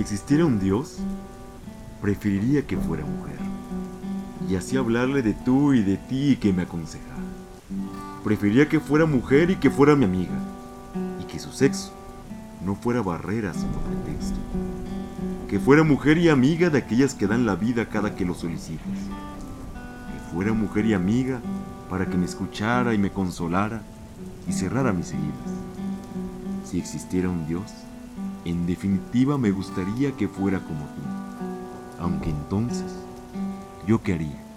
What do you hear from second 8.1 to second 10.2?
Preferiría que fuera mujer y que fuera mi